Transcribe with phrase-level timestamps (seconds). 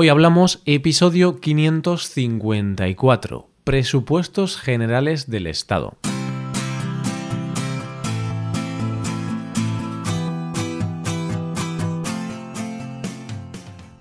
[0.00, 5.96] Hoy hablamos episodio 554, Presupuestos Generales del Estado.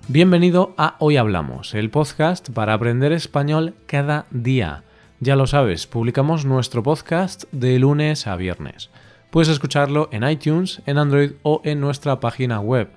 [0.07, 4.84] Bienvenido a Hoy Hablamos, el podcast para aprender español cada día.
[5.20, 8.92] Ya lo sabes, publicamos nuestro podcast de lunes a viernes.
[9.32, 12.88] Puedes escucharlo en iTunes, en Android o en nuestra página web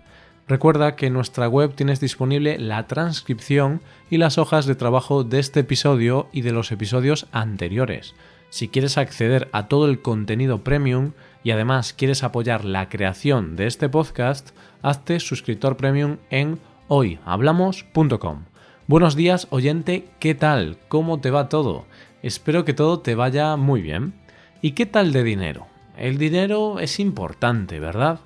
[0.51, 3.81] Recuerda que en nuestra web tienes disponible la transcripción
[4.11, 8.17] y las hojas de trabajo de este episodio y de los episodios anteriores.
[8.49, 11.13] Si quieres acceder a todo el contenido premium
[11.45, 14.51] y además quieres apoyar la creación de este podcast,
[14.83, 16.59] hazte suscriptor premium en
[16.89, 18.43] hoyhablamos.com.
[18.89, 20.79] Buenos días oyente, ¿qué tal?
[20.89, 21.85] ¿Cómo te va todo?
[22.25, 24.15] Espero que todo te vaya muy bien.
[24.63, 25.69] ¿Y qué tal de dinero?
[25.97, 28.19] El dinero es importante, ¿verdad?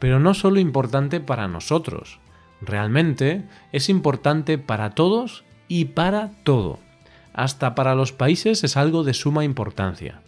[0.00, 2.18] Pero no solo importante para nosotros,
[2.60, 6.80] realmente es importante para todos y para todo.
[7.32, 10.22] Hasta para los países es algo de suma importancia.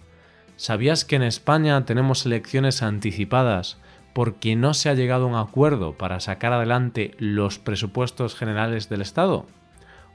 [0.57, 3.79] ¿Sabías que en España tenemos elecciones anticipadas
[4.13, 9.01] porque no se ha llegado a un acuerdo para sacar adelante los presupuestos generales del
[9.01, 9.47] Estado?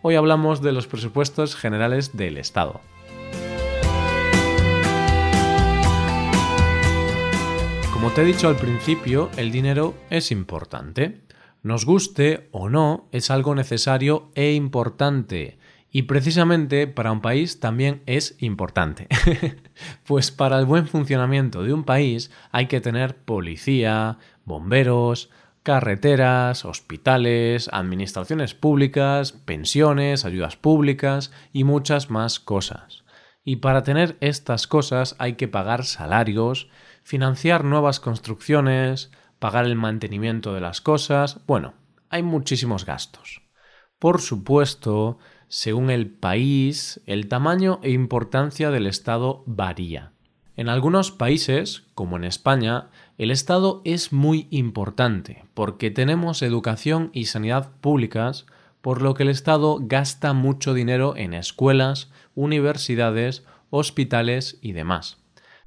[0.03, 2.79] Hoy hablamos de los presupuestos generales del Estado.
[8.07, 11.23] Como te he dicho al principio, el dinero es importante.
[11.61, 15.59] Nos guste o no, es algo necesario e importante.
[15.91, 19.09] Y precisamente para un país también es importante.
[20.05, 25.29] pues para el buen funcionamiento de un país hay que tener policía, bomberos,
[25.63, 33.03] carreteras, hospitales, administraciones públicas, pensiones, ayudas públicas y muchas más cosas.
[33.47, 36.67] Y para tener estas cosas hay que pagar salarios,
[37.01, 41.73] financiar nuevas construcciones, pagar el mantenimiento de las cosas, bueno,
[42.09, 43.43] hay muchísimos gastos.
[43.99, 45.17] Por supuesto,
[45.47, 50.11] según el país, el tamaño e importancia del Estado varía.
[50.57, 57.27] En algunos países, como en España, el Estado es muy importante porque tenemos educación y
[57.27, 58.45] sanidad públicas,
[58.81, 65.17] por lo que el Estado gasta mucho dinero en escuelas, universidades, hospitales y demás.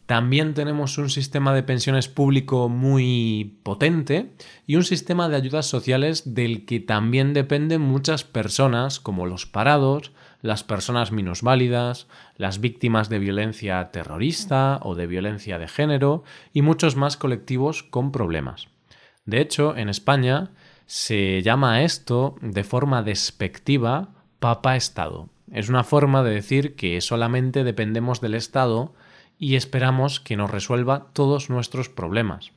[0.07, 4.33] También tenemos un sistema de pensiones público muy potente
[4.67, 10.13] y un sistema de ayudas sociales del que también dependen muchas personas como los parados,
[10.43, 16.97] las personas minusválidas, las víctimas de violencia terrorista o de violencia de género y muchos
[16.97, 18.67] más colectivos con problemas.
[19.27, 20.51] De hecho, en España
[20.87, 24.09] se llama a esto de forma despectiva
[24.41, 25.29] Papa Estado.
[25.53, 28.95] Es una forma de decir que solamente dependemos del Estado
[29.37, 32.53] y esperamos que nos resuelva todos nuestros problemas.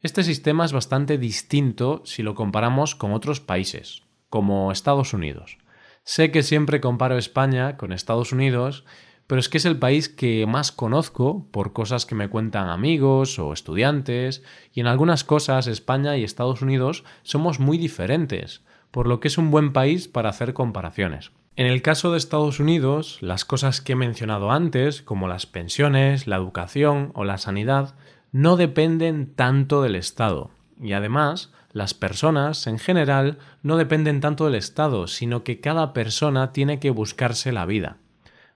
[0.00, 5.58] Este sistema es bastante distinto si lo comparamos con otros países, como Estados Unidos.
[6.04, 8.84] Sé que siempre comparo España con Estados Unidos,
[9.26, 13.38] pero es que es el país que más conozco por cosas que me cuentan amigos
[13.38, 19.20] o estudiantes, y en algunas cosas España y Estados Unidos somos muy diferentes, por lo
[19.20, 21.32] que es un buen país para hacer comparaciones.
[21.56, 26.26] En el caso de Estados Unidos, las cosas que he mencionado antes, como las pensiones,
[26.26, 27.94] la educación o la sanidad,
[28.30, 30.50] no dependen tanto del Estado.
[30.78, 36.52] Y además, las personas, en general, no dependen tanto del Estado, sino que cada persona
[36.52, 37.96] tiene que buscarse la vida.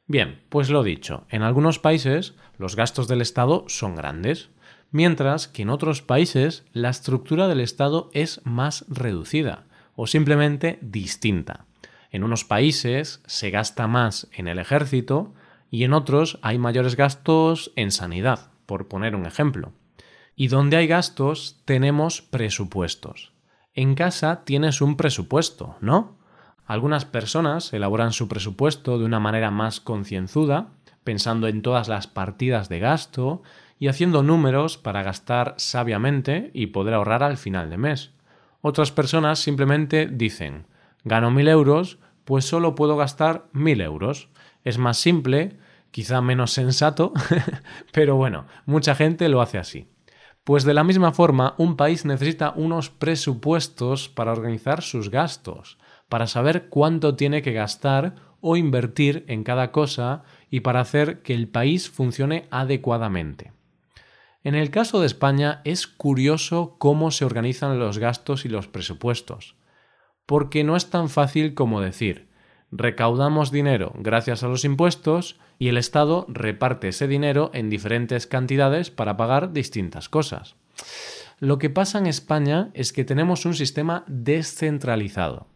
[0.07, 4.51] Bien, pues lo dicho, en algunos países los gastos del Estado son grandes,
[4.91, 9.65] mientras que en otros países la estructura del Estado es más reducida
[9.97, 11.65] o simplemente distinta.
[12.11, 15.33] En unos países se gasta más en el ejército
[15.71, 19.73] y en otros hay mayores gastos en sanidad, por poner un ejemplo.
[20.35, 23.33] Y donde hay gastos tenemos presupuestos.
[23.75, 26.19] En casa tienes un presupuesto, ¿no?
[26.67, 30.73] Algunas personas elaboran su presupuesto de una manera más concienzuda,
[31.05, 33.43] pensando en todas las partidas de gasto
[33.79, 38.11] y haciendo números para gastar sabiamente y poder ahorrar al final de mes.
[38.61, 40.67] Otras personas simplemente dicen
[41.05, 44.29] Gano mil euros, pues solo puedo gastar mil euros.
[44.65, 45.57] Es más simple,
[45.91, 47.13] quizá menos sensato,
[47.93, 49.89] pero bueno, mucha gente lo hace así.
[50.45, 55.79] Pues de la misma forma, un país necesita unos presupuestos para organizar sus gastos,
[56.09, 61.35] para saber cuánto tiene que gastar o invertir en cada cosa y para hacer que
[61.35, 63.53] el país funcione adecuadamente.
[64.43, 69.57] En el caso de España es curioso cómo se organizan los gastos y los presupuestos
[70.31, 72.29] porque no es tan fácil como decir
[72.71, 78.93] recaudamos dinero gracias a los impuestos y el Estado reparte ese dinero en diferentes cantidades
[78.93, 80.55] para pagar distintas cosas.
[81.41, 85.49] Lo que pasa en España es que tenemos un sistema descentralizado.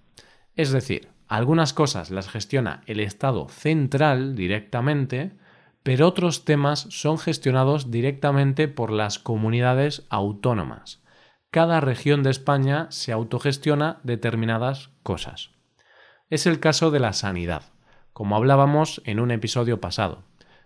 [0.56, 5.34] Es decir, algunas cosas las gestiona el Estado central directamente,
[5.84, 11.03] pero otros temas son gestionados directamente por las comunidades autónomas.
[11.54, 15.50] Cada región de España se autogestiona determinadas cosas.
[16.28, 17.62] Es el caso de la sanidad,
[18.12, 20.24] como hablábamos en un episodio pasado,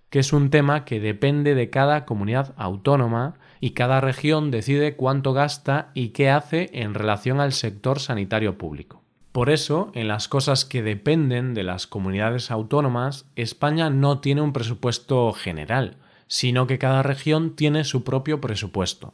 [0.08, 5.34] que es un tema que depende de cada comunidad autónoma y cada región decide cuánto
[5.34, 9.02] gasta y qué hace en relación al sector sanitario público.
[9.30, 14.54] Por eso, en las cosas que dependen de las comunidades autónomas, España no tiene un
[14.54, 15.98] presupuesto general,
[16.28, 19.12] sino que cada región tiene su propio presupuesto.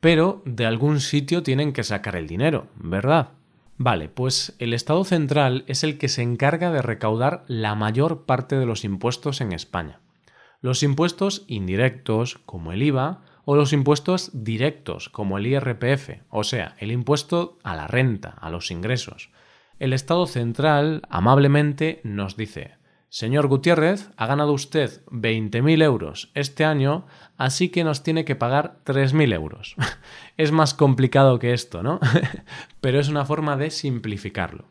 [0.00, 3.30] Pero de algún sitio tienen que sacar el dinero, ¿verdad?
[3.76, 8.56] Vale, pues el Estado central es el que se encarga de recaudar la mayor parte
[8.56, 10.00] de los impuestos en España.
[10.60, 16.74] Los impuestos indirectos, como el IVA, o los impuestos directos, como el IRPF, o sea,
[16.78, 19.30] el impuesto a la renta, a los ingresos,
[19.78, 22.77] el Estado central amablemente nos dice,
[23.10, 27.06] Señor Gutiérrez, ha ganado usted 20.000 euros este año,
[27.38, 29.76] así que nos tiene que pagar 3.000 euros.
[30.36, 32.00] es más complicado que esto, ¿no?
[32.82, 34.66] Pero es una forma de simplificarlo.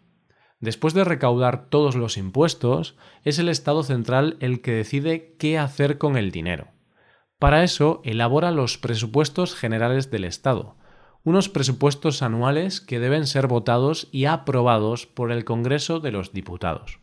[0.59, 5.97] Después de recaudar todos los impuestos, es el Estado central el que decide qué hacer
[5.97, 6.67] con el dinero.
[7.39, 10.75] Para eso elabora los presupuestos generales del Estado,
[11.23, 16.99] unos presupuestos anuales que deben ser votados y aprobados por el Congreso de los Diputados.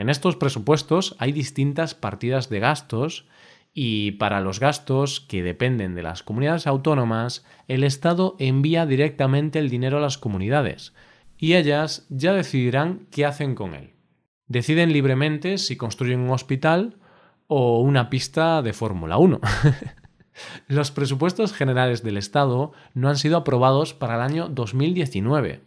[0.00, 3.26] En estos presupuestos hay distintas partidas de gastos
[3.74, 9.68] y para los gastos que dependen de las comunidades autónomas, el Estado envía directamente el
[9.68, 10.94] dinero a las comunidades
[11.36, 13.92] y ellas ya decidirán qué hacen con él.
[14.46, 16.96] Deciden libremente si construyen un hospital
[17.46, 19.38] o una pista de Fórmula 1.
[20.66, 25.60] Los presupuestos generales del Estado no han sido aprobados para el año 2019,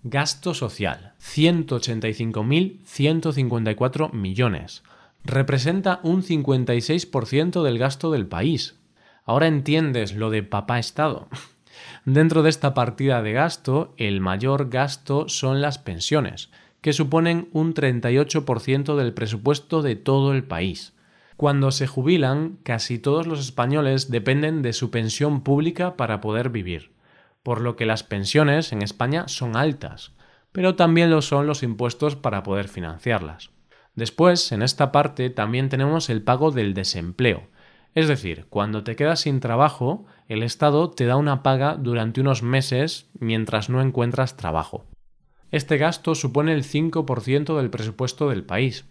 [0.02, 4.82] Gasto social, 185.154 millones.
[5.24, 8.80] Representa un 56% del gasto del país.
[9.24, 11.28] Ahora entiendes lo de papá Estado.
[12.06, 16.50] Dentro de esta partida de gasto, el mayor gasto son las pensiones,
[16.82, 20.97] que suponen un 38% del presupuesto de todo el país.
[21.38, 26.92] Cuando se jubilan, casi todos los españoles dependen de su pensión pública para poder vivir,
[27.44, 30.14] por lo que las pensiones en España son altas,
[30.52, 33.52] pero también lo son los impuestos para poder financiarlas.
[33.94, 37.48] Después, en esta parte, también tenemos el pago del desempleo,
[37.98, 42.44] es decir, cuando te quedas sin trabajo, el Estado te da una paga durante unos
[42.44, 44.86] meses mientras no encuentras trabajo.
[45.50, 48.86] Este gasto supone el 5% del presupuesto del país.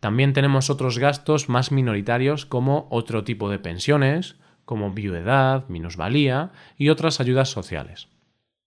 [0.00, 6.90] También tenemos otros gastos más minoritarios como otro tipo de pensiones, como viudedad, minusvalía y
[6.90, 8.08] otras ayudas sociales.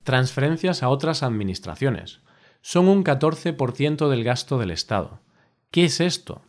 [0.04, 2.22] Transferencias a otras administraciones.
[2.62, 5.20] Son un 14% del gasto del Estado.
[5.72, 6.42] ¿Qué es esto?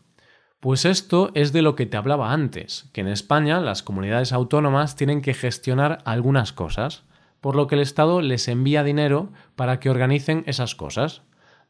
[0.61, 4.97] Pues esto es de lo que te hablaba antes, que en España las comunidades autónomas
[4.97, 7.05] tienen que gestionar algunas cosas
[7.41, 11.23] por lo que el Estado les envía dinero para que organicen esas cosas.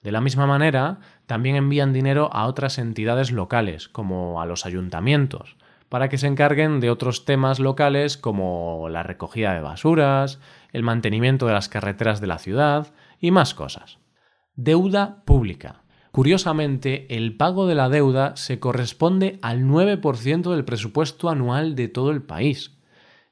[0.03, 5.57] De la misma manera, también envían dinero a otras entidades locales, como a los ayuntamientos,
[5.91, 10.41] para que se encarguen de otros temas locales como la recogida de basuras,
[10.73, 13.99] el mantenimiento de las carreteras de la ciudad y más cosas.
[14.55, 15.83] Deuda pública.
[16.13, 22.11] Curiosamente, el pago de la deuda se corresponde al 9% del presupuesto anual de todo
[22.11, 22.79] el país.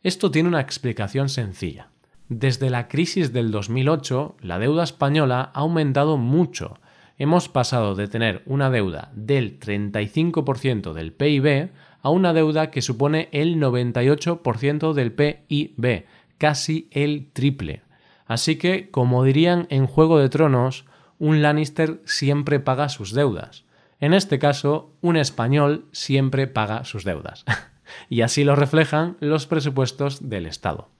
[0.02, 1.90] Esto tiene una explicación sencilla.
[2.28, 6.78] Desde la crisis del 2008, la deuda española ha aumentado mucho.
[7.16, 11.70] Hemos pasado de tener una deuda del 35% del PIB
[12.02, 16.04] a una deuda que supone el 98% del PIB,
[16.36, 17.80] casi el triple.
[18.26, 20.84] Así que, como dirían en Juego de Tronos,
[21.18, 23.64] un Lannister siempre paga sus deudas.
[24.00, 27.46] En este caso, un español siempre paga sus deudas.
[28.10, 30.90] y así lo reflejan los presupuestos del Estado.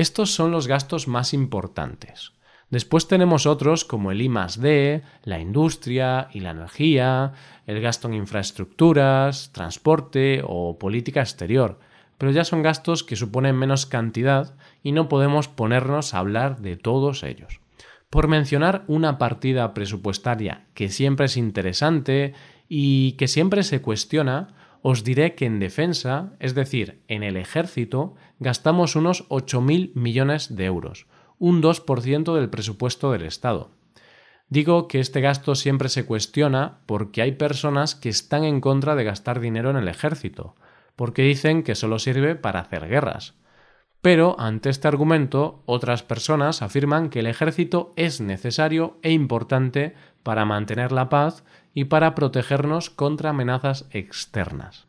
[0.00, 2.32] Estos son los gastos más importantes.
[2.70, 7.34] Después tenemos otros como el I D, la industria y la energía,
[7.66, 11.80] el gasto en infraestructuras, transporte o política exterior.
[12.20, 16.76] pero ya son gastos que suponen menos cantidad y no podemos ponernos a hablar de
[16.76, 17.60] todos ellos.
[18.10, 22.34] Por mencionar una partida presupuestaria que siempre es interesante
[22.68, 24.48] y que siempre se cuestiona,
[24.82, 30.64] os diré que en defensa, es decir, en el ejército, gastamos unos 8.000 millones de
[30.64, 31.06] euros,
[31.38, 33.70] un 2% del presupuesto del Estado.
[34.48, 39.04] Digo que este gasto siempre se cuestiona porque hay personas que están en contra de
[39.04, 40.56] gastar dinero en el ejército,
[40.96, 43.34] porque dicen que solo sirve para hacer guerras.
[44.02, 50.44] Pero ante este argumento, otras personas afirman que el ejército es necesario e importante para
[50.44, 54.86] mantener la paz y para protegernos contra amenazas externas.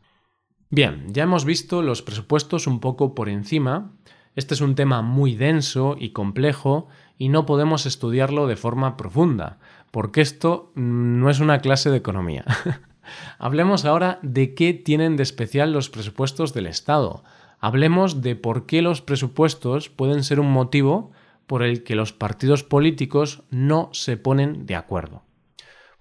[0.70, 3.92] Bien, ya hemos visto los presupuestos un poco por encima.
[4.34, 9.58] Este es un tema muy denso y complejo y no podemos estudiarlo de forma profunda,
[9.90, 12.44] porque esto no es una clase de economía.
[13.38, 17.22] Hablemos ahora de qué tienen de especial los presupuestos del Estado
[17.62, 21.12] hablemos de por qué los presupuestos pueden ser un motivo
[21.46, 25.22] por el que los partidos políticos no se ponen de acuerdo.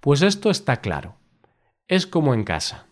[0.01, 1.17] Pues esto está claro.
[1.87, 2.87] Es como en casa.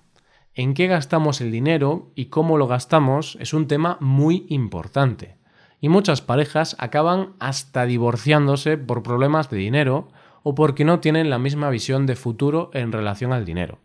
[0.54, 5.40] En qué gastamos el dinero y cómo lo gastamos es un tema muy importante.
[5.82, 10.10] Y muchas parejas acaban hasta divorciándose por problemas de dinero
[10.44, 13.80] o porque no tienen la misma visión de futuro en relación al dinero.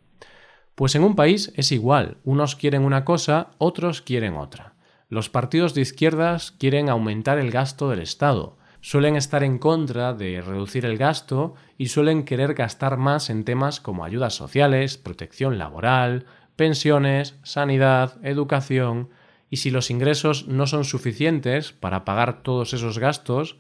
[0.75, 4.75] Pues en un país es igual, unos quieren una cosa, otros quieren otra.
[5.09, 10.43] Los partidos de izquierdas quieren aumentar el gasto del Estado, suelen estar en contra de
[10.43, 16.27] reducir el gasto y suelen querer gastar más en temas como ayudas sociales, protección laboral,
[16.55, 19.09] pensiones, sanidad, educación,
[19.49, 23.57] y si los ingresos no son suficientes para pagar todos esos gastos,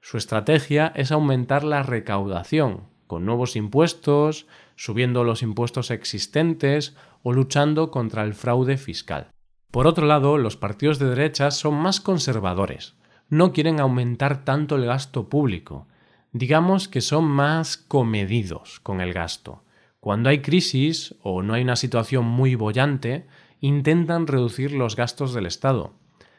[0.00, 6.94] su estrategia es aumentar la recaudación, con nuevos impuestos, subiendo los impuestos existentes
[7.24, 9.26] o luchando contra el fraude fiscal.
[9.72, 12.94] Por otro lado, los partidos de derecha son más conservadores,
[13.28, 15.86] no quieren aumentar tanto el gasto público,
[16.32, 19.62] digamos que son más comedidos con el gasto.
[20.00, 23.26] Cuando hay crisis o no hay una situación muy bollante,
[23.60, 25.94] intentan reducir los gastos del Estado.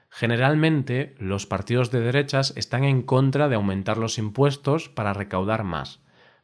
[0.09, 5.99] Generalmente, los partidos de derechas están en contra de aumentar los impuestos para recaudar más.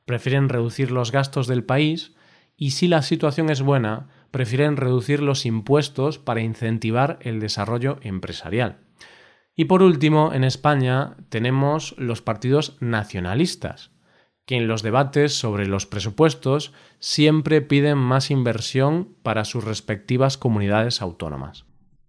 [0.06, 2.14] Prefieren reducir los gastos del país
[2.58, 8.85] y si la situación es buena, prefieren reducir los impuestos para incentivar el desarrollo empresarial.
[9.56, 13.92] Y por último, en España tenemos los partidos nacionalistas,
[14.46, 21.02] que en los debates sobre los presupuestos siempre piden más inversión para sus respectivas comunidades
[21.02, 21.66] autónomas.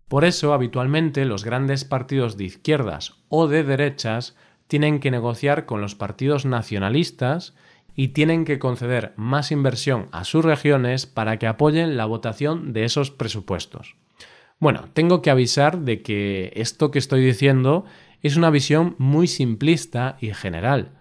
[0.09, 4.37] Por eso, habitualmente, los grandes partidos de izquierdas o de derechas
[4.67, 7.55] tienen que negociar con los partidos nacionalistas
[7.95, 12.85] y tienen que conceder más inversión a sus regiones para que apoyen la votación de
[12.85, 13.97] esos presupuestos.
[14.59, 17.85] Bueno, tengo que avisar de que esto que estoy diciendo
[18.23, 20.93] es una visión muy simplista y general.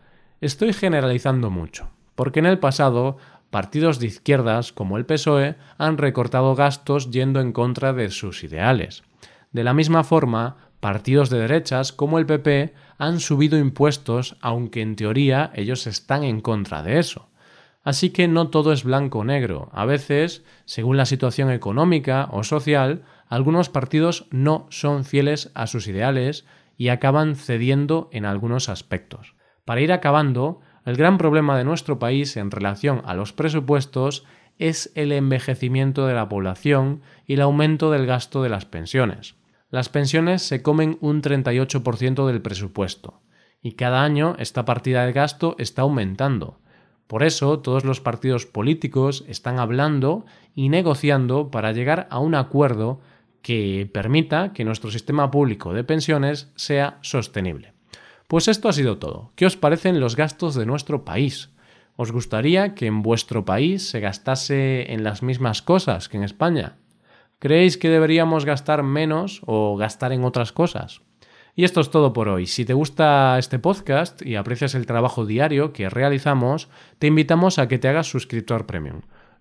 [0.42, 3.18] Estoy generalizando mucho, porque en el pasado
[3.52, 9.04] partidos de izquierdas como el PSOE han recortado gastos yendo en contra de sus ideales.
[9.54, 14.98] De la misma forma, partidos de derechas como el PP han subido impuestos, aunque en
[14.98, 17.30] teoría ellos están en contra de eso.
[17.86, 19.70] Así que no todo es blanco o negro.
[19.72, 25.88] A veces, según la situación económica o social, algunos partidos no son fieles a sus
[25.88, 26.46] ideales
[26.78, 29.36] y acaban cediendo en algunos aspectos.
[29.64, 34.26] Para ir acabando, el gran problema de nuestro país en relación a los presupuestos
[34.60, 39.36] es el envejecimiento de la población y el aumento del gasto de las pensiones.
[39.70, 43.22] Las pensiones se comen un 38% del presupuesto,
[43.62, 46.60] y cada año esta partida de gasto está aumentando.
[47.08, 53.02] Por eso todos los partidos políticos están hablando y negociando para llegar a un acuerdo
[53.46, 57.74] que permita que nuestro sistema público de pensiones sea sostenible.
[58.28, 59.34] Pues esto ha sido todo.
[59.36, 61.52] ¿Qué os parecen los gastos de nuestro país?
[61.96, 66.78] ¿Os gustaría que en vuestro país se gastase en las mismas cosas que en España?
[67.38, 71.02] ¿Creéis que deberíamos gastar menos o gastar en otras cosas?
[71.54, 72.48] Y esto es todo por hoy.
[72.48, 77.68] Si te gusta este podcast y aprecias el trabajo diario que realizamos, te invitamos a
[77.68, 79.02] que te hagas suscriptor premium.